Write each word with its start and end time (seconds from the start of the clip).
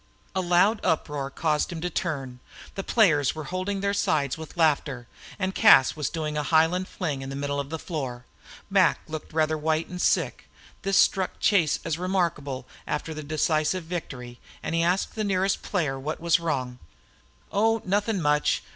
A 0.33 0.41
loud 0.41 0.79
uproar 0.83 1.29
caused 1.29 1.71
him 1.71 1.79
to 1.81 1.89
turn. 1.91 2.39
The 2.73 2.81
players 2.83 3.35
were 3.35 3.43
holding 3.53 3.81
their 3.81 3.93
sides 3.93 4.35
with 4.35 4.57
laughter, 4.57 5.05
and 5.37 5.53
Cas 5.53 5.95
was 5.95 6.09
doing 6.09 6.39
a 6.39 6.41
Highland 6.41 6.87
fling 6.87 7.21
in 7.21 7.29
the 7.29 7.35
middle 7.35 7.59
of 7.59 7.69
the 7.69 7.77
floor. 7.77 8.25
Mac 8.67 8.99
looked 9.07 9.31
rather 9.31 9.55
white 9.59 9.89
and 9.89 10.01
sick. 10.01 10.49
This 10.81 10.97
struck 10.97 11.39
Chase 11.39 11.79
as 11.85 11.99
remarkable 11.99 12.65
after 12.87 13.13
the 13.13 13.21
decisive 13.21 13.83
victory, 13.83 14.39
and 14.63 14.73
he 14.73 14.81
asked 14.81 15.13
the 15.13 15.23
nearest 15.23 15.61
player 15.61 15.99
what 15.99 16.19
was 16.19 16.39
wrong. 16.39 16.79
"Oh! 17.51 17.83
nuthin' 17.85 18.19
much! 18.23 18.63